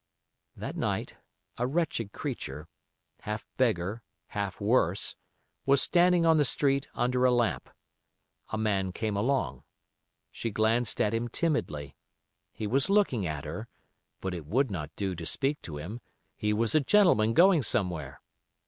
That 0.55 0.75
night 0.75 1.17
a 1.59 1.67
wretched 1.67 2.11
creature, 2.11 2.67
half 3.19 3.45
beggar, 3.57 4.01
half 4.29 4.59
worse, 4.59 5.15
was 5.67 5.79
standing 5.79 6.25
on 6.25 6.37
the 6.39 6.43
street 6.43 6.87
under 6.95 7.23
a 7.23 7.31
lamp. 7.31 7.69
A 8.49 8.57
man 8.57 8.93
came 8.93 9.15
along. 9.15 9.61
She 10.31 10.49
glanced 10.49 10.99
at 10.99 11.13
him 11.13 11.27
timidly. 11.27 11.95
He 12.51 12.65
was 12.65 12.89
looking 12.89 13.27
at 13.27 13.45
her, 13.45 13.67
but 14.21 14.33
it 14.33 14.47
would 14.47 14.71
not 14.71 14.89
do 14.95 15.13
to 15.13 15.25
speak 15.27 15.61
to 15.61 15.77
him, 15.77 16.01
he 16.35 16.51
was 16.51 16.73
a 16.73 16.79
gentleman 16.79 17.35
going 17.35 17.61
somewhere. 17.61 18.21